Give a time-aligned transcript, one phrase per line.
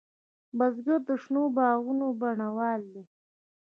[0.57, 3.03] بزګر د شنو باغونو بڼوال دی